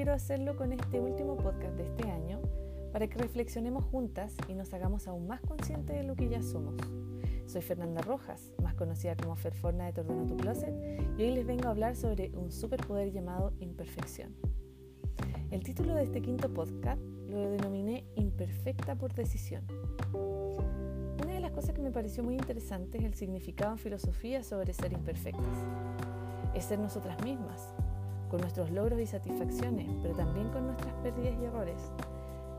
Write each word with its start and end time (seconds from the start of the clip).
quiero 0.00 0.14
hacerlo 0.14 0.56
con 0.56 0.72
este 0.72 0.98
último 0.98 1.36
podcast 1.36 1.76
de 1.76 1.82
este 1.82 2.08
año 2.08 2.40
para 2.90 3.06
que 3.06 3.18
reflexionemos 3.18 3.84
juntas 3.84 4.34
y 4.48 4.54
nos 4.54 4.72
hagamos 4.72 5.06
aún 5.06 5.26
más 5.26 5.42
conscientes 5.42 5.94
de 5.94 6.04
lo 6.04 6.16
que 6.16 6.30
ya 6.30 6.40
somos. 6.40 6.74
Soy 7.44 7.60
Fernanda 7.60 8.00
Rojas, 8.00 8.50
más 8.62 8.74
conocida 8.74 9.14
como 9.14 9.36
Ferforna 9.36 9.84
de 9.84 9.92
Tordona 9.92 10.26
Tu 10.26 10.38
Closet, 10.38 10.74
y 11.18 11.22
hoy 11.22 11.32
les 11.32 11.46
vengo 11.46 11.68
a 11.68 11.72
hablar 11.72 11.96
sobre 11.96 12.30
un 12.34 12.50
superpoder 12.50 13.12
llamado 13.12 13.52
imperfección. 13.60 14.34
El 15.50 15.62
título 15.62 15.94
de 15.94 16.04
este 16.04 16.22
quinto 16.22 16.48
podcast 16.48 17.02
lo 17.28 17.50
denominé 17.50 18.06
Imperfecta 18.14 18.96
por 18.96 19.12
decisión. 19.12 19.66
Una 20.14 21.34
de 21.34 21.40
las 21.40 21.52
cosas 21.52 21.74
que 21.74 21.82
me 21.82 21.90
pareció 21.90 22.24
muy 22.24 22.36
interesante 22.36 22.96
es 22.96 23.04
el 23.04 23.12
significado 23.12 23.72
en 23.72 23.78
filosofía 23.78 24.44
sobre 24.44 24.72
ser 24.72 24.94
imperfectas. 24.94 25.58
Es 26.54 26.64
ser 26.64 26.78
nosotras 26.78 27.22
mismas, 27.22 27.74
con 28.30 28.40
nuestros 28.40 28.70
logros 28.70 29.00
y 29.00 29.06
satisfacciones, 29.06 29.88
pero 30.02 30.14
también 30.14 30.48
con 30.50 30.66
nuestras 30.66 30.94
pérdidas 31.02 31.34
y 31.40 31.44
errores. 31.44 31.92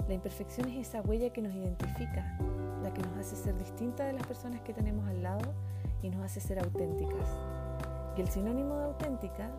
La 0.07 0.13
imperfección 0.13 0.67
es 0.67 0.87
esa 0.87 1.01
huella 1.01 1.31
que 1.31 1.41
nos 1.41 1.53
identifica, 1.53 2.37
la 2.83 2.93
que 2.93 3.01
nos 3.01 3.17
hace 3.17 3.35
ser 3.35 3.57
distinta 3.57 4.03
de 4.03 4.13
las 4.13 4.27
personas 4.27 4.61
que 4.61 4.73
tenemos 4.73 5.07
al 5.07 5.23
lado 5.23 5.53
y 6.01 6.09
nos 6.09 6.23
hace 6.23 6.41
ser 6.41 6.59
auténticas. 6.59 7.25
Y 8.17 8.21
el 8.21 8.27
sinónimo 8.27 8.75
de 8.77 8.85
auténtica 8.85 9.49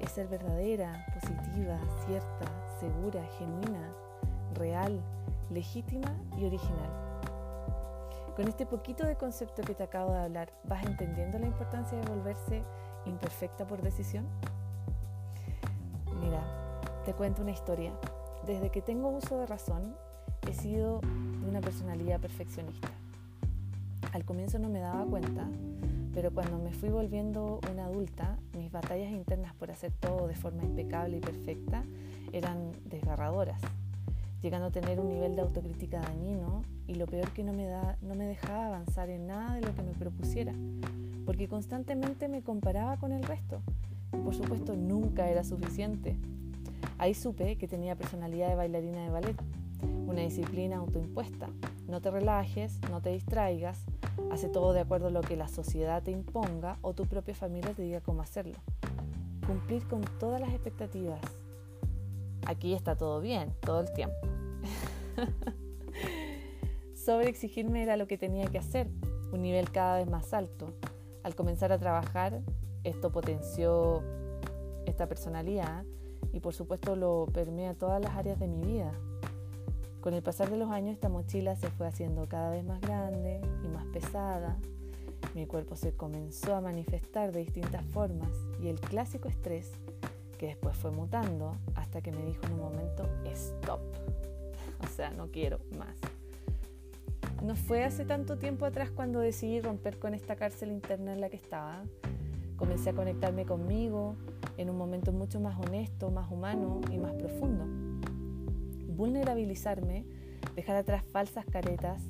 es 0.00 0.10
ser 0.10 0.26
verdadera, 0.26 1.06
positiva, 1.14 1.78
cierta, 2.06 2.46
segura, 2.80 3.24
genuina, 3.38 3.88
real, 4.54 5.00
legítima 5.50 6.16
y 6.36 6.44
original. 6.44 6.90
Con 8.34 8.48
este 8.48 8.66
poquito 8.66 9.06
de 9.06 9.16
concepto 9.16 9.62
que 9.62 9.74
te 9.74 9.84
acabo 9.84 10.12
de 10.12 10.18
hablar, 10.18 10.52
¿vas 10.64 10.84
entendiendo 10.84 11.38
la 11.38 11.46
importancia 11.46 11.96
de 11.96 12.08
volverse 12.08 12.64
imperfecta 13.06 13.64
por 13.64 13.80
decisión? 13.80 14.26
Mira, 16.24 16.42
te 17.04 17.12
cuento 17.12 17.42
una 17.42 17.50
historia. 17.50 17.92
Desde 18.46 18.70
que 18.70 18.80
tengo 18.80 19.10
uso 19.10 19.38
de 19.38 19.46
razón, 19.46 19.94
he 20.48 20.54
sido 20.54 21.00
de 21.00 21.46
una 21.46 21.60
personalidad 21.60 22.18
perfeccionista. 22.18 22.88
Al 24.12 24.24
comienzo 24.24 24.58
no 24.58 24.70
me 24.70 24.80
daba 24.80 25.04
cuenta, 25.04 25.46
pero 26.14 26.32
cuando 26.32 26.58
me 26.58 26.72
fui 26.72 26.88
volviendo 26.88 27.60
una 27.70 27.84
adulta, 27.84 28.38
mis 28.56 28.72
batallas 28.72 29.12
internas 29.12 29.54
por 29.54 29.70
hacer 29.70 29.92
todo 29.92 30.26
de 30.26 30.34
forma 30.34 30.62
impecable 30.62 31.18
y 31.18 31.20
perfecta 31.20 31.84
eran 32.32 32.72
desgarradoras, 32.86 33.60
llegando 34.40 34.68
a 34.68 34.70
tener 34.70 35.00
un 35.00 35.10
nivel 35.10 35.36
de 35.36 35.42
autocrítica 35.42 36.00
dañino 36.00 36.62
y 36.86 36.94
lo 36.94 37.06
peor 37.06 37.32
que 37.32 37.44
no 37.44 37.52
me, 37.52 37.66
da, 37.66 37.98
no 38.00 38.14
me 38.14 38.24
dejaba 38.24 38.68
avanzar 38.68 39.10
en 39.10 39.26
nada 39.26 39.56
de 39.56 39.60
lo 39.60 39.74
que 39.74 39.82
me 39.82 39.92
propusiera, 39.92 40.54
porque 41.26 41.48
constantemente 41.48 42.28
me 42.28 42.42
comparaba 42.42 42.96
con 42.96 43.12
el 43.12 43.22
resto. 43.24 43.60
Por 44.22 44.34
supuesto 44.34 44.76
nunca 44.76 45.28
era 45.28 45.44
suficiente. 45.44 46.16
Ahí 46.98 47.14
supe 47.14 47.56
que 47.56 47.68
tenía 47.68 47.96
personalidad 47.96 48.48
de 48.48 48.54
bailarina 48.54 49.02
de 49.02 49.10
ballet, 49.10 49.36
una 50.06 50.22
disciplina 50.22 50.76
autoimpuesta. 50.76 51.48
No 51.88 52.00
te 52.00 52.10
relajes, 52.10 52.78
no 52.90 53.00
te 53.00 53.10
distraigas, 53.10 53.84
hace 54.30 54.48
todo 54.48 54.72
de 54.72 54.80
acuerdo 54.80 55.08
a 55.08 55.10
lo 55.10 55.20
que 55.20 55.36
la 55.36 55.48
sociedad 55.48 56.02
te 56.02 56.10
imponga 56.10 56.78
o 56.82 56.94
tu 56.94 57.06
propia 57.06 57.34
familia 57.34 57.74
te 57.74 57.82
diga 57.82 58.00
cómo 58.00 58.22
hacerlo. 58.22 58.56
Cumplir 59.46 59.86
con 59.86 60.02
todas 60.18 60.40
las 60.40 60.50
expectativas. 60.50 61.20
Aquí 62.46 62.74
está 62.74 62.96
todo 62.96 63.20
bien, 63.20 63.52
todo 63.60 63.80
el 63.80 63.92
tiempo. 63.92 64.16
Sobre 66.94 67.28
exigirme 67.28 67.82
era 67.82 67.96
lo 67.96 68.06
que 68.06 68.16
tenía 68.16 68.46
que 68.46 68.58
hacer, 68.58 68.88
un 69.32 69.42
nivel 69.42 69.70
cada 69.70 69.98
vez 69.98 70.08
más 70.08 70.32
alto. 70.32 70.74
Al 71.22 71.34
comenzar 71.34 71.72
a 71.72 71.78
trabajar, 71.78 72.40
esto 72.84 73.10
potenció 73.10 74.02
esta 74.86 75.08
personalidad 75.08 75.84
y 76.32 76.40
por 76.40 76.54
supuesto 76.54 76.96
lo 76.96 77.26
permea 77.32 77.74
todas 77.74 78.00
las 78.00 78.14
áreas 78.16 78.38
de 78.38 78.46
mi 78.46 78.60
vida. 78.62 78.92
Con 80.00 80.12
el 80.12 80.22
pasar 80.22 80.50
de 80.50 80.58
los 80.58 80.70
años 80.70 80.92
esta 80.92 81.08
mochila 81.08 81.56
se 81.56 81.70
fue 81.70 81.86
haciendo 81.86 82.28
cada 82.28 82.50
vez 82.50 82.64
más 82.64 82.80
grande 82.80 83.40
y 83.64 83.68
más 83.68 83.86
pesada. 83.86 84.58
Mi 85.34 85.46
cuerpo 85.46 85.76
se 85.76 85.94
comenzó 85.94 86.54
a 86.54 86.60
manifestar 86.60 87.32
de 87.32 87.40
distintas 87.40 87.84
formas 87.86 88.30
y 88.60 88.68
el 88.68 88.78
clásico 88.78 89.28
estrés, 89.28 89.72
que 90.38 90.46
después 90.46 90.76
fue 90.76 90.90
mutando 90.90 91.56
hasta 91.74 92.02
que 92.02 92.12
me 92.12 92.24
dijo 92.26 92.44
en 92.46 92.52
un 92.52 92.60
momento, 92.60 93.08
stop. 93.24 93.80
O 94.84 94.96
sea, 94.96 95.10
no 95.10 95.28
quiero 95.28 95.60
más. 95.78 95.96
No 97.42 97.56
fue 97.56 97.84
hace 97.84 98.04
tanto 98.04 98.36
tiempo 98.36 98.66
atrás 98.66 98.90
cuando 98.90 99.20
decidí 99.20 99.60
romper 99.60 99.98
con 99.98 100.12
esta 100.12 100.36
cárcel 100.36 100.70
interna 100.70 101.14
en 101.14 101.20
la 101.20 101.30
que 101.30 101.36
estaba. 101.36 101.82
Comencé 102.56 102.90
a 102.90 102.94
conectarme 102.94 103.44
conmigo 103.44 104.16
en 104.56 104.70
un 104.70 104.78
momento 104.78 105.12
mucho 105.12 105.40
más 105.40 105.58
honesto, 105.58 106.10
más 106.10 106.30
humano 106.30 106.80
y 106.90 106.98
más 106.98 107.12
profundo 107.14 107.64
vulnerabilizarme, 108.94 110.04
dejar 110.54 110.76
atrás 110.76 111.04
falsas 111.04 111.44
caretas 111.46 112.02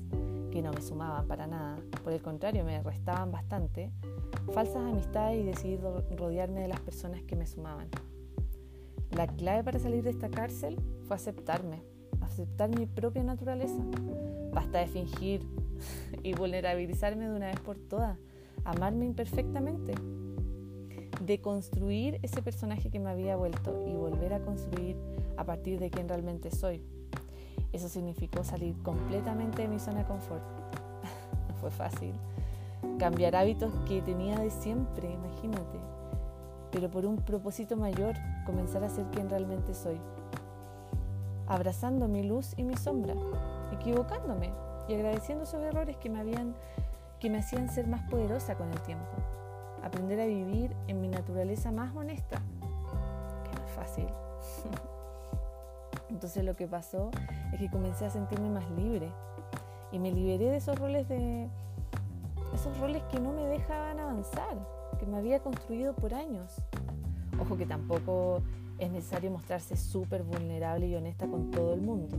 que 0.50 0.62
no 0.62 0.72
me 0.72 0.81
sumaban 0.81 1.27
para 1.27 1.47
nada, 1.47 1.78
por 2.03 2.12
el 2.12 2.22
contrario 2.22 2.65
me 2.65 2.82
restaban 2.82 3.32
bastante, 3.32 3.91
falsas 4.53 4.77
amistades 4.77 5.41
y 5.41 5.44
decidir 5.44 5.81
rodearme 6.16 6.61
de 6.61 6.69
las 6.69 6.81
personas 6.81 7.22
que 7.22 7.37
me 7.37 7.47
sumaban. 7.47 7.88
La 9.11 9.26
clave 9.26 9.65
para 9.65 9.78
salir 9.78 10.05
de 10.05 10.11
esta 10.11 10.28
cárcel 10.28 10.78
fue 11.06 11.16
aceptarme, 11.16 11.82
aceptar 12.21 12.69
mi 12.69 12.87
propia 12.87 13.22
naturaleza. 13.22 13.82
Basta 14.53 14.78
de 14.78 14.87
fingir 14.87 15.47
y 16.22 16.34
vulnerabilizarme 16.34 17.28
de 17.28 17.34
una 17.34 17.47
vez 17.47 17.61
por 17.61 17.78
todas, 17.78 18.19
amarme 18.65 19.06
imperfectamente, 19.06 19.94
de 21.24 21.40
construir 21.40 22.18
ese 22.22 22.42
personaje 22.42 22.90
que 22.90 23.00
me 23.00 23.10
había 23.10 23.36
vuelto 23.36 23.84
y 23.86 23.94
volver 23.94 24.34
a 24.34 24.40
construir 24.40 24.96
a 25.36 25.44
partir 25.44 25.78
de 25.78 25.90
quién 25.90 26.08
realmente 26.08 26.50
soy. 26.50 26.82
Eso 27.72 27.88
significó 27.88 28.44
salir 28.44 28.76
completamente 28.82 29.62
de 29.62 29.68
mi 29.68 29.78
zona 29.78 30.00
de 30.00 30.04
confort. 30.04 30.42
no 31.48 31.54
fue 31.60 31.70
fácil. 31.70 32.14
Cambiar 32.98 33.36
hábitos 33.36 33.72
que 33.88 34.02
tenía 34.02 34.38
de 34.38 34.50
siempre, 34.50 35.10
imagínate. 35.10 35.78
Pero 36.70 36.90
por 36.90 37.06
un 37.06 37.16
propósito 37.16 37.76
mayor, 37.76 38.14
comenzar 38.44 38.84
a 38.84 38.90
ser 38.90 39.06
quien 39.06 39.30
realmente 39.30 39.74
soy. 39.74 39.98
Abrazando 41.46 42.06
mi 42.06 42.22
luz 42.22 42.52
y 42.56 42.64
mi 42.64 42.76
sombra, 42.76 43.14
equivocándome 43.72 44.52
y 44.88 44.94
agradeciendo 44.94 45.44
esos 45.44 45.62
errores 45.62 45.96
que 45.96 46.10
me, 46.10 46.20
habían, 46.20 46.54
que 47.18 47.30
me 47.30 47.38
hacían 47.38 47.70
ser 47.70 47.86
más 47.86 48.02
poderosa 48.10 48.56
con 48.56 48.70
el 48.70 48.80
tiempo. 48.82 49.44
Aprender 49.84 50.18
a 50.20 50.26
vivir 50.26 50.74
en 50.88 51.00
mi 51.02 51.08
naturaleza 51.08 51.70
más 51.70 51.94
honesta, 51.94 52.40
que 53.44 53.56
no 53.56 53.66
es 53.66 53.72
fácil. 53.72 54.06
Entonces 56.08 56.42
lo 56.42 56.56
que 56.56 56.66
pasó 56.66 57.10
es 57.52 57.58
que 57.58 57.68
comencé 57.68 58.06
a 58.06 58.10
sentirme 58.10 58.48
más 58.48 58.68
libre 58.70 59.10
y 59.92 59.98
me 59.98 60.10
liberé 60.10 60.46
de 60.46 60.56
esos 60.56 60.78
roles 60.78 61.06
de 61.08 61.48
esos 62.54 62.78
roles 62.78 63.02
que 63.10 63.20
no 63.20 63.32
me 63.32 63.44
dejaban 63.44 63.98
avanzar, 63.98 64.58
que 64.98 65.06
me 65.06 65.18
había 65.18 65.40
construido 65.40 65.94
por 65.94 66.14
años. 66.14 66.54
Ojo 67.38 67.56
que 67.56 67.66
tampoco 67.66 68.42
es 68.78 68.90
necesario 68.90 69.30
mostrarse 69.30 69.76
súper 69.76 70.22
vulnerable 70.22 70.86
y 70.86 70.94
honesta 70.94 71.26
con 71.26 71.50
todo 71.50 71.74
el 71.74 71.82
mundo. 71.82 72.16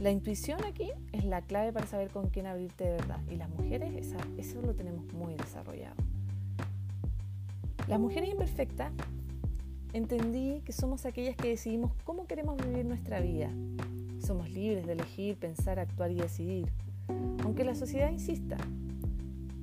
La 0.00 0.10
intuición 0.10 0.64
aquí 0.64 0.90
es 1.12 1.24
la 1.26 1.42
clave 1.42 1.72
para 1.72 1.86
saber 1.86 2.08
con 2.08 2.28
quién 2.28 2.46
abrirte 2.46 2.84
de 2.84 2.90
verdad. 2.92 3.20
Y 3.30 3.36
las 3.36 3.50
mujeres, 3.50 4.14
eso 4.38 4.62
lo 4.62 4.74
tenemos 4.74 5.04
muy 5.12 5.34
desarrollado. 5.34 5.96
Las 7.90 7.98
mujeres 7.98 8.30
imperfectas 8.30 8.92
entendí 9.92 10.60
que 10.64 10.70
somos 10.70 11.06
aquellas 11.06 11.34
que 11.34 11.48
decidimos 11.48 11.90
cómo 12.04 12.28
queremos 12.28 12.56
vivir 12.56 12.84
nuestra 12.84 13.18
vida. 13.18 13.50
Somos 14.24 14.48
libres 14.48 14.86
de 14.86 14.92
elegir, 14.92 15.36
pensar, 15.36 15.80
actuar 15.80 16.12
y 16.12 16.14
decidir. 16.14 16.68
Aunque 17.42 17.64
la 17.64 17.74
sociedad 17.74 18.08
insista, 18.12 18.58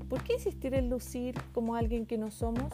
¿por 0.09 0.23
qué 0.23 0.33
insistir 0.33 0.73
en 0.73 0.89
lucir 0.89 1.35
como 1.53 1.77
alguien 1.77 2.05
que 2.05 2.17
no 2.17 2.29
somos? 2.29 2.73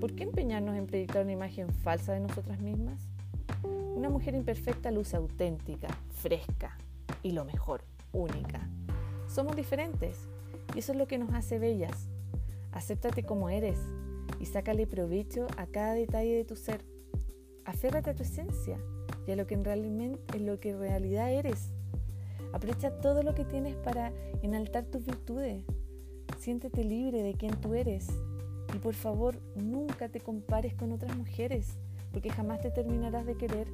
¿Por 0.00 0.14
qué 0.14 0.22
empeñarnos 0.22 0.74
en 0.74 0.86
proyectar 0.86 1.22
una 1.22 1.32
imagen 1.32 1.68
falsa 1.68 2.14
de 2.14 2.20
nosotras 2.20 2.60
mismas? 2.60 2.98
Una 3.94 4.08
mujer 4.08 4.34
imperfecta 4.34 4.90
luce 4.90 5.18
auténtica, 5.18 5.88
fresca 6.14 6.78
y 7.22 7.32
lo 7.32 7.44
mejor, 7.44 7.82
única. 8.14 8.66
Somos 9.28 9.54
diferentes 9.54 10.30
y 10.74 10.78
eso 10.78 10.92
es 10.92 10.98
lo 10.98 11.06
que 11.06 11.18
nos 11.18 11.34
hace 11.34 11.58
bellas. 11.58 12.08
Acéptate 12.72 13.22
como 13.22 13.50
eres, 13.50 13.78
y 14.40 14.46
sácale 14.46 14.86
provecho 14.86 15.46
a 15.56 15.66
cada 15.66 15.94
detalle 15.94 16.34
de 16.34 16.44
tu 16.44 16.56
ser. 16.56 16.82
Aférrate 17.64 18.10
a 18.10 18.14
tu 18.14 18.22
esencia 18.22 18.78
y 19.26 19.30
a 19.30 19.36
lo 19.36 19.46
que 19.46 19.54
en, 19.54 20.46
lo 20.46 20.58
que 20.58 20.74
realidad 20.74 21.30
eres. 21.30 21.68
Aprovecha 22.52 22.90
todo 23.00 23.22
lo 23.22 23.34
que 23.34 23.44
tienes 23.44 23.76
para 23.76 24.12
enaltar 24.42 24.86
tus 24.86 25.04
virtudes. 25.04 25.62
Siéntete 26.38 26.82
libre 26.82 27.22
de 27.22 27.34
quien 27.34 27.54
tú 27.60 27.74
eres. 27.74 28.08
Y 28.74 28.78
por 28.78 28.94
favor, 28.94 29.38
nunca 29.54 30.08
te 30.08 30.20
compares 30.20 30.74
con 30.74 30.92
otras 30.92 31.16
mujeres, 31.16 31.76
porque 32.12 32.30
jamás 32.30 32.60
te 32.60 32.70
terminarás 32.70 33.26
de 33.26 33.36
querer. 33.36 33.68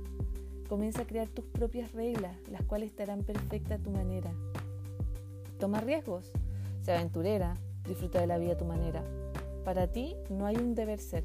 Comienza 0.68 1.02
a 1.02 1.06
crear 1.06 1.28
tus 1.28 1.44
propias 1.44 1.92
reglas, 1.92 2.36
las 2.50 2.62
cuales 2.62 2.90
estarán 2.90 3.22
perfectas 3.22 3.80
a 3.80 3.82
tu 3.82 3.90
manera. 3.90 4.32
Toma 5.60 5.80
riesgos, 5.80 6.32
sea 6.82 6.96
aventurera, 6.96 7.56
disfruta 7.86 8.20
de 8.20 8.26
la 8.26 8.36
vida 8.36 8.54
a 8.54 8.58
tu 8.58 8.64
manera. 8.64 9.02
Para 9.66 9.88
ti 9.88 10.14
no 10.30 10.46
hay 10.46 10.54
un 10.58 10.76
deber 10.76 11.00
ser, 11.00 11.24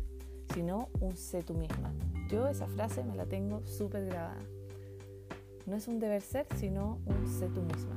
sino 0.51 0.89
un 0.99 1.15
sé 1.15 1.43
tú 1.43 1.53
misma. 1.53 1.93
Yo 2.27 2.47
esa 2.47 2.65
frase 2.65 3.03
me 3.03 3.15
la 3.15 3.27
tengo 3.27 3.61
súper 3.67 4.07
grabada. 4.07 4.41
No 5.67 5.75
es 5.75 5.87
un 5.87 5.99
deber 5.99 6.23
ser, 6.23 6.47
sino 6.55 6.97
un 7.05 7.27
sé 7.27 7.49
tú 7.49 7.61
misma. 7.61 7.95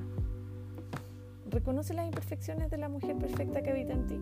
Reconoce 1.49 1.95
las 1.95 2.05
imperfecciones 2.05 2.71
de 2.71 2.77
la 2.77 2.91
mujer 2.91 3.17
perfecta 3.17 3.63
que 3.63 3.71
habita 3.71 3.95
en 3.95 4.07
ti. 4.07 4.21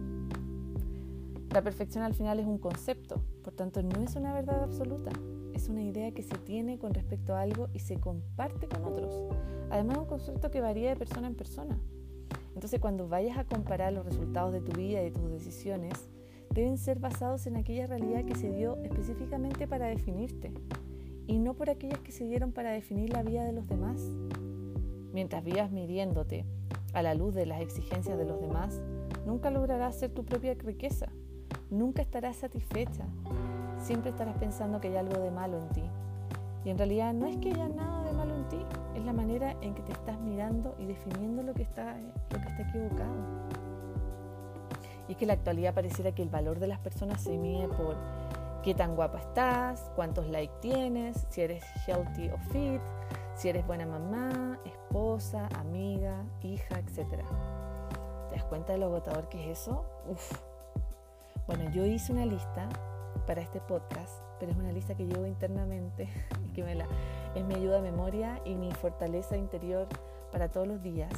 La 1.53 1.61
perfección 1.61 2.05
al 2.05 2.15
final 2.15 2.39
es 2.39 2.47
un 2.47 2.59
concepto, 2.59 3.21
por 3.43 3.55
tanto 3.55 3.83
no 3.83 4.01
es 4.01 4.15
una 4.15 4.33
verdad 4.33 4.63
absoluta, 4.63 5.11
es 5.55 5.69
una 5.69 5.83
idea 5.83 6.13
que 6.13 6.23
se 6.23 6.39
tiene 6.39 6.79
con 6.79 6.95
respecto 6.95 7.35
a 7.35 7.41
algo 7.41 7.69
y 7.75 7.81
se 7.81 7.99
comparte 7.99 8.69
con 8.69 8.85
otros. 8.85 9.21
Además 9.73 9.97
es 9.97 10.03
un 10.03 10.09
concepto 10.09 10.53
que 10.53 10.61
varía 10.61 10.91
de 10.91 10.95
persona 10.95 11.27
en 11.27 11.35
persona. 11.35 11.77
Entonces 12.55 12.79
cuando 12.79 13.09
vayas 13.09 13.39
a 13.39 13.45
comparar 13.45 13.93
los 13.93 14.07
resultados 14.07 14.53
de 14.53 14.61
tu 14.61 14.71
vida 14.71 15.01
y 15.01 15.07
de 15.07 15.11
tus 15.11 15.29
decisiones, 15.29 16.12
deben 16.52 16.76
ser 16.76 16.99
basados 16.99 17.46
en 17.46 17.56
aquella 17.56 17.87
realidad 17.87 18.25
que 18.25 18.34
se 18.34 18.52
dio 18.52 18.76
específicamente 18.82 19.66
para 19.66 19.87
definirte 19.87 20.52
y 21.26 21.38
no 21.38 21.54
por 21.54 21.70
aquellas 21.70 22.00
que 22.00 22.12
se 22.12 22.25
dieron 22.25 22.52
para 22.52 22.72
definir 22.72 23.10
la 23.12 23.22
vida 23.22 23.44
de 23.44 23.52
los 23.52 23.66
demás. 23.66 24.00
Mientras 25.12 25.44
vivas 25.44 25.70
midiéndote 25.70 26.44
a 26.93 27.02
la 27.02 27.14
luz 27.14 27.34
de 27.34 27.46
las 27.46 27.60
exigencias 27.60 28.19
de 28.19 28.26
los 28.26 28.40
demás, 28.40 28.81
nunca 29.26 29.50
lograrás 29.50 29.99
ser 29.99 30.10
tu 30.10 30.25
propia 30.25 30.54
riqueza, 30.54 31.06
nunca 31.70 32.02
estarás 32.02 32.37
satisfecha, 32.37 33.06
siempre 33.78 34.10
estarás 34.10 34.37
pensando 34.37 34.81
que 34.81 34.88
hay 34.88 34.96
algo 34.96 35.19
de 35.19 35.31
malo 35.31 35.58
en 35.58 35.69
ti. 35.70 35.82
Y 36.64 36.70
en 36.70 36.78
realidad 36.78 37.14
no 37.14 37.26
es 37.26 37.37
que 37.38 37.50
haya 37.50 37.69
nada 37.69 38.04
de 38.04 38.12
malo 38.12 38.37
en 38.37 38.49
ti, 38.49 38.58
es 38.94 39.04
la 39.04 39.12
manera 39.12 39.56
en 39.62 39.75
que 39.75 39.82
te 39.82 39.93
estás 39.93 40.20
mirando 40.20 40.76
y 40.78 40.84
definiendo 40.84 41.43
lo 41.43 41.54
que 41.54 41.62
está, 41.62 41.96
lo 42.31 42.40
que 42.40 42.49
está 42.49 42.62
equivocado. 42.69 43.72
Y 45.08 45.12
es 45.12 45.19
que 45.19 45.25
en 45.25 45.28
la 45.28 45.34
actualidad 45.34 45.75
pareciera 45.75 46.12
que 46.12 46.22
el 46.22 46.28
valor 46.28 46.58
de 46.58 46.66
las 46.66 46.78
personas 46.78 47.22
se 47.22 47.37
mide 47.37 47.69
por 47.69 47.96
qué 48.62 48.75
tan 48.75 48.94
guapa 48.94 49.19
estás, 49.19 49.90
cuántos 49.96 50.28
likes 50.28 50.54
tienes, 50.60 51.26
si 51.31 51.40
eres 51.43 51.64
healthy 51.87 52.28
o 52.31 52.38
fit, 52.52 52.81
si 53.34 53.49
eres 53.49 53.66
buena 53.66 53.87
mamá, 53.87 54.58
esposa, 54.64 55.49
amiga, 55.58 56.25
hija, 56.43 56.78
etc. 56.78 57.25
¿Te 58.31 58.37
das 58.37 58.44
cuenta 58.44 58.72
de 58.72 58.78
lo 58.78 58.87
agotador 58.87 59.28
que 59.28 59.43
es 59.43 59.60
eso? 59.60 59.84
Uf. 60.08 60.32
Bueno, 61.46 61.70
yo 61.70 61.84
hice 61.84 62.12
una 62.12 62.25
lista 62.25 62.69
para 63.26 63.40
este 63.40 63.60
podcast, 63.60 64.22
pero 64.38 64.52
es 64.52 64.58
una 64.58 64.72
lista 64.72 64.94
que 64.94 65.06
llevo 65.06 65.26
internamente 65.26 66.08
y 66.49 66.52
que 66.52 66.62
me 66.62 66.75
la, 66.75 66.87
es 67.34 67.44
mi 67.44 67.54
ayuda 67.54 67.78
a 67.78 67.82
memoria 67.82 68.40
y 68.44 68.54
mi 68.54 68.70
fortaleza 68.72 69.37
interior 69.37 69.88
para 70.31 70.50
todos 70.50 70.69
los 70.69 70.82
días. 70.82 71.12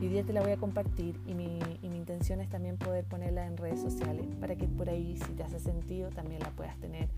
Y 0.00 0.08
día 0.08 0.24
te 0.24 0.32
la 0.32 0.40
voy 0.40 0.52
a 0.52 0.56
compartir 0.56 1.20
y 1.26 1.34
mi 1.34 1.60
intención 2.02 2.40
es 2.40 2.48
también 2.48 2.76
poder 2.76 3.04
ponerla 3.04 3.46
en 3.46 3.56
redes 3.56 3.80
sociales 3.80 4.26
para 4.40 4.56
que 4.56 4.66
por 4.66 4.90
ahí, 4.90 5.16
si 5.16 5.32
te 5.34 5.44
hace 5.44 5.60
sentido, 5.60 6.10
también 6.10 6.40
la 6.40 6.50
puedas 6.50 6.76
tener 6.78 7.08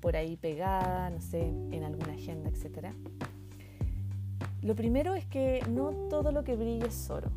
por 0.00 0.16
ahí 0.16 0.36
pegada, 0.36 1.08
no 1.08 1.20
sé, 1.20 1.46
en 1.70 1.84
alguna 1.84 2.12
agenda, 2.12 2.50
etc. 2.50 2.88
Lo 4.60 4.74
primero 4.74 5.14
es 5.14 5.24
que 5.26 5.64
no 5.70 5.92
todo 6.10 6.32
lo 6.32 6.42
que 6.42 6.56
brilla 6.56 6.86
es 6.86 7.10
oro. 7.10 7.30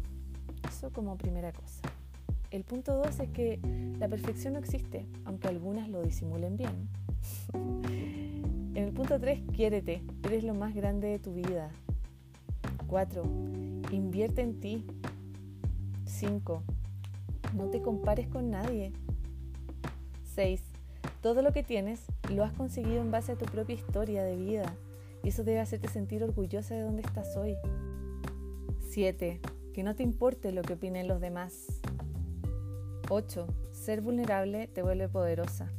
Eso 0.68 0.92
como 0.92 1.18
primera 1.18 1.52
cosa. 1.52 1.82
El 2.50 2.64
punto 2.64 2.96
dos 2.96 3.20
es 3.20 3.30
que 3.30 3.60
la 4.00 4.08
perfección 4.08 4.54
no 4.54 4.60
existe, 4.60 5.06
aunque 5.24 5.48
algunas 5.48 5.88
lo 5.88 6.02
disimulen 6.02 6.58
bien. 6.58 6.90
en 7.54 8.76
el 8.88 8.92
punto 8.92 9.20
tres, 9.20 9.42
quiérete, 9.54 10.02
eres 10.24 10.44
lo 10.44 10.56
más 10.56 10.74
grande 10.74 11.10
de 11.10 11.20
tu 11.20 11.36
vida. 11.36 11.70
4. 12.88 13.24
Invierte 13.92 14.42
en 14.42 14.60
ti. 14.60 14.86
5. 16.16 16.64
No 17.56 17.70
te 17.70 17.82
compares 17.82 18.28
con 18.28 18.50
nadie. 18.50 18.94
6. 20.34 20.62
Todo 21.22 21.42
lo 21.42 21.52
que 21.52 21.64
tienes 21.64 22.04
lo 22.32 22.44
has 22.44 22.54
conseguido 22.54 23.02
en 23.02 23.12
base 23.12 23.34
a 23.34 23.38
tu 23.38 23.46
propia 23.46 23.76
historia 23.76 24.24
de 24.24 24.36
vida 24.36 24.76
y 25.24 25.30
eso 25.30 25.44
debe 25.44 25.60
hacerte 25.60 25.88
sentir 25.90 26.24
orgullosa 26.24 26.76
de 26.76 26.82
dónde 26.82 27.02
estás 27.02 27.36
hoy. 27.36 27.58
7. 28.90 29.42
Que 29.74 29.84
no 29.84 29.96
te 29.96 30.04
importe 30.04 30.52
lo 30.52 30.62
que 30.62 30.74
opinen 30.74 31.08
los 31.08 31.20
demás. 31.20 31.82
8. 33.10 33.48
Ser 33.72 34.02
vulnerable 34.02 34.68
te 34.68 34.84
vuelve 34.84 35.10
poderosa. 35.10 35.70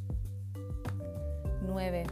9. 1.66 2.04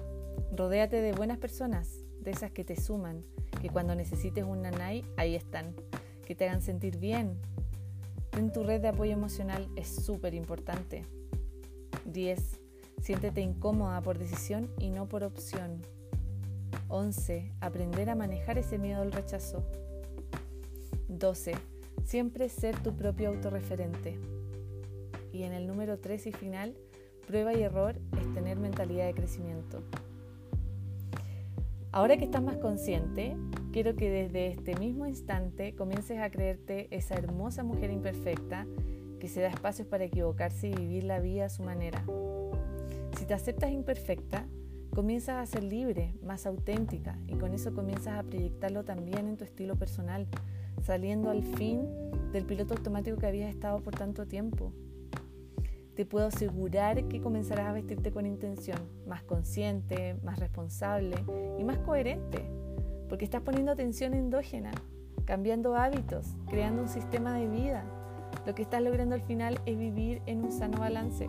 Rodéate 0.56 1.00
de 1.00 1.12
buenas 1.12 1.38
personas, 1.38 2.00
de 2.20 2.30
esas 2.30 2.50
que 2.52 2.64
te 2.64 2.80
suman, 2.80 3.22
que 3.60 3.68
cuando 3.68 3.94
necesites 3.94 4.44
un 4.44 4.62
nanay, 4.62 5.04
ahí 5.16 5.34
están, 5.34 5.74
que 6.26 6.34
te 6.34 6.48
hagan 6.48 6.62
sentir 6.62 6.98
bien. 6.98 7.36
En 8.36 8.52
tu 8.52 8.64
red 8.64 8.80
de 8.80 8.88
apoyo 8.88 9.12
emocional 9.12 9.68
es 9.76 9.88
súper 9.88 10.34
importante. 10.34 11.04
10. 12.06 12.60
Siéntete 13.00 13.40
incómoda 13.40 14.00
por 14.00 14.18
decisión 14.18 14.68
y 14.80 14.90
no 14.90 15.06
por 15.06 15.22
opción. 15.22 15.82
11. 16.88 17.52
Aprender 17.60 18.10
a 18.10 18.16
manejar 18.16 18.58
ese 18.58 18.76
miedo 18.76 19.02
al 19.02 19.12
rechazo. 19.12 19.62
12. 21.08 21.54
Siempre 22.04 22.48
ser 22.48 22.76
tu 22.82 22.96
propio 22.96 23.28
autorreferente. 23.28 24.18
Y 25.32 25.44
en 25.44 25.52
el 25.52 25.66
número 25.66 25.98
3 25.98 26.26
y 26.26 26.32
final, 26.32 26.76
prueba 27.26 27.54
y 27.54 27.62
error 27.62 27.96
es 28.20 28.34
tener 28.34 28.58
mentalidad 28.58 29.06
de 29.06 29.14
crecimiento. 29.14 29.82
Ahora 31.92 32.16
que 32.16 32.24
estás 32.24 32.42
más 32.42 32.56
consciente, 32.56 33.36
quiero 33.74 33.96
que 33.96 34.08
desde 34.08 34.46
este 34.46 34.76
mismo 34.76 35.04
instante 35.04 35.74
comiences 35.74 36.20
a 36.20 36.30
creerte 36.30 36.86
esa 36.92 37.16
hermosa 37.16 37.64
mujer 37.64 37.90
imperfecta 37.90 38.68
que 39.18 39.26
se 39.26 39.40
da 39.40 39.48
espacios 39.48 39.88
para 39.88 40.04
equivocarse 40.04 40.68
y 40.68 40.74
vivir 40.76 41.02
la 41.02 41.18
vida 41.18 41.46
a 41.46 41.48
su 41.48 41.64
manera. 41.64 42.04
Si 43.18 43.26
te 43.26 43.34
aceptas 43.34 43.72
imperfecta, 43.72 44.46
comienzas 44.94 45.42
a 45.42 45.46
ser 45.50 45.64
libre, 45.64 46.14
más 46.22 46.46
auténtica 46.46 47.18
y 47.26 47.34
con 47.34 47.52
eso 47.52 47.74
comienzas 47.74 48.16
a 48.16 48.22
proyectarlo 48.22 48.84
también 48.84 49.26
en 49.26 49.36
tu 49.36 49.42
estilo 49.42 49.74
personal, 49.74 50.28
saliendo 50.80 51.30
al 51.30 51.42
fin 51.42 51.88
del 52.32 52.44
piloto 52.44 52.74
automático 52.74 53.16
que 53.16 53.26
habías 53.26 53.50
estado 53.50 53.80
por 53.80 53.96
tanto 53.96 54.24
tiempo 54.24 54.72
te 55.94 56.04
puedo 56.04 56.26
asegurar 56.26 57.04
que 57.04 57.20
comenzarás 57.20 57.66
a 57.66 57.72
vestirte 57.72 58.10
con 58.10 58.26
intención, 58.26 58.78
más 59.06 59.22
consciente, 59.22 60.16
más 60.24 60.40
responsable 60.40 61.24
y 61.56 61.62
más 61.62 61.78
coherente, 61.78 62.44
porque 63.08 63.24
estás 63.24 63.42
poniendo 63.42 63.72
atención 63.72 64.14
endógena, 64.14 64.72
cambiando 65.24 65.76
hábitos, 65.76 66.26
creando 66.48 66.82
un 66.82 66.88
sistema 66.88 67.34
de 67.34 67.48
vida. 67.48 67.84
Lo 68.46 68.54
que 68.54 68.62
estás 68.62 68.82
logrando 68.82 69.14
al 69.14 69.22
final 69.22 69.60
es 69.66 69.78
vivir 69.78 70.22
en 70.26 70.44
un 70.44 70.52
sano 70.52 70.78
balance. 70.78 71.28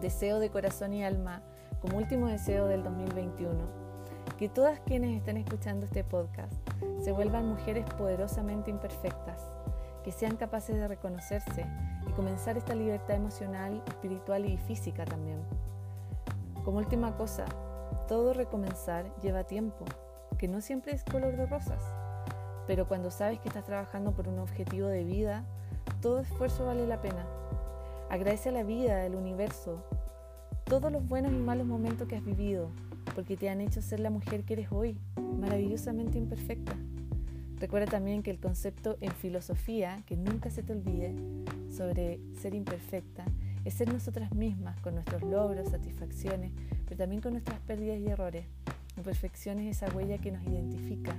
Deseo 0.00 0.38
de 0.38 0.50
corazón 0.50 0.94
y 0.94 1.04
alma, 1.04 1.42
como 1.80 1.98
último 1.98 2.26
deseo 2.26 2.66
del 2.66 2.82
2021, 2.84 3.58
que 4.38 4.48
todas 4.48 4.80
quienes 4.80 5.16
estén 5.16 5.36
escuchando 5.36 5.86
este 5.86 6.04
podcast 6.04 6.52
se 7.02 7.12
vuelvan 7.12 7.48
mujeres 7.48 7.84
poderosamente 7.96 8.70
imperfectas, 8.70 9.42
que 10.04 10.12
sean 10.12 10.36
capaces 10.36 10.76
de 10.76 10.88
reconocerse 10.88 11.66
y 12.06 12.12
comenzar 12.12 12.56
esta 12.56 12.74
libertad 12.74 13.16
emocional, 13.16 13.82
espiritual 13.86 14.46
y 14.46 14.56
física 14.58 15.04
también. 15.04 15.40
Como 16.64 16.78
última 16.78 17.16
cosa, 17.16 17.46
todo 18.08 18.32
recomenzar 18.32 19.14
lleva 19.20 19.44
tiempo, 19.44 19.84
que 20.38 20.48
no 20.48 20.62
siempre 20.62 20.92
es 20.92 21.04
color 21.04 21.36
de 21.36 21.46
rosas, 21.46 21.82
pero 22.66 22.88
cuando 22.88 23.10
sabes 23.10 23.38
que 23.38 23.48
estás 23.48 23.64
trabajando 23.64 24.12
por 24.12 24.28
un 24.28 24.38
objetivo 24.38 24.88
de 24.88 25.04
vida, 25.04 25.44
todo 26.00 26.20
esfuerzo 26.20 26.64
vale 26.64 26.86
la 26.86 27.02
pena. 27.02 27.26
Agradece 28.08 28.48
a 28.48 28.52
la 28.52 28.62
vida, 28.62 29.04
al 29.04 29.14
universo, 29.14 29.84
todos 30.64 30.90
los 30.90 31.06
buenos 31.06 31.32
y 31.32 31.36
malos 31.36 31.66
momentos 31.66 32.08
que 32.08 32.16
has 32.16 32.24
vivido, 32.24 32.70
porque 33.14 33.36
te 33.36 33.50
han 33.50 33.60
hecho 33.60 33.82
ser 33.82 34.00
la 34.00 34.10
mujer 34.10 34.44
que 34.44 34.54
eres 34.54 34.72
hoy, 34.72 34.98
maravillosamente 35.38 36.16
imperfecta. 36.16 36.72
Recuerda 37.58 37.86
también 37.86 38.22
que 38.22 38.30
el 38.30 38.40
concepto 38.40 38.96
en 39.02 39.12
filosofía, 39.12 40.02
que 40.06 40.16
nunca 40.16 40.48
se 40.50 40.62
te 40.62 40.72
olvide, 40.72 41.14
sobre 41.70 42.20
ser 42.40 42.54
imperfecta, 42.54 43.26
es 43.68 43.74
ser 43.74 43.92
nosotras 43.92 44.34
mismas, 44.34 44.80
con 44.80 44.94
nuestros 44.94 45.22
logros, 45.22 45.68
satisfacciones, 45.68 46.52
pero 46.86 46.96
también 46.96 47.20
con 47.20 47.32
nuestras 47.32 47.60
pérdidas 47.60 47.98
y 47.98 48.06
errores. 48.06 48.46
Imperfección 48.96 49.58
es 49.58 49.76
esa 49.76 49.94
huella 49.94 50.16
que 50.16 50.32
nos 50.32 50.42
identifica, 50.42 51.14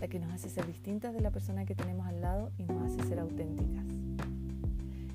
la 0.00 0.08
que 0.08 0.18
nos 0.18 0.32
hace 0.32 0.48
ser 0.48 0.66
distintas 0.66 1.12
de 1.12 1.20
la 1.20 1.30
persona 1.30 1.66
que 1.66 1.74
tenemos 1.74 2.06
al 2.06 2.22
lado 2.22 2.52
y 2.56 2.64
nos 2.64 2.90
hace 2.90 3.06
ser 3.06 3.18
auténticas. 3.18 3.84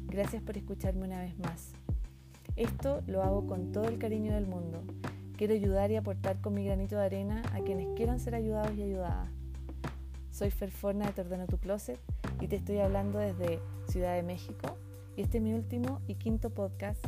Gracias 0.05 0.43
por 0.43 0.57
escucharme 0.57 1.07
una 1.07 1.19
vez 1.21 1.35
más. 1.39 1.71
Esto 2.55 3.01
lo 3.07 3.23
hago 3.23 3.47
con 3.47 3.71
todo 3.71 3.87
el 3.87 3.97
cariño 3.97 4.35
del 4.35 4.45
mundo. 4.45 4.83
Quiero 5.37 5.55
ayudar 5.55 5.89
y 5.89 5.95
aportar 5.95 6.39
con 6.39 6.53
mi 6.53 6.65
granito 6.65 6.97
de 6.97 7.05
arena 7.05 7.41
a 7.53 7.61
quienes 7.61 7.87
quieran 7.95 8.19
ser 8.19 8.35
ayudados 8.35 8.77
y 8.77 8.83
ayudadas. 8.83 9.31
Soy 10.29 10.51
Ferforna 10.51 11.07
de 11.07 11.13
Te 11.13 11.21
Ordeno 11.21 11.47
Tu 11.47 11.57
Closet 11.57 11.99
y 12.39 12.47
te 12.47 12.57
estoy 12.57 12.77
hablando 12.77 13.17
desde 13.17 13.59
Ciudad 13.87 14.13
de 14.13 14.21
México 14.21 14.77
y 15.15 15.21
este 15.21 15.37
es 15.37 15.43
mi 15.43 15.53
último 15.53 16.01
y 16.07 16.15
quinto 16.15 16.49
podcast 16.49 17.05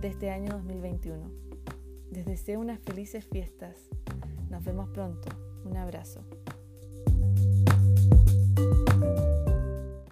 de 0.00 0.08
este 0.08 0.30
año 0.30 0.52
2021. 0.52 1.30
Les 2.10 2.24
deseo 2.24 2.60
unas 2.60 2.80
felices 2.80 3.26
fiestas. 3.30 3.76
Nos 4.50 4.64
vemos 4.64 4.88
pronto. 4.90 5.28
Un 5.64 5.76
abrazo. 5.76 6.24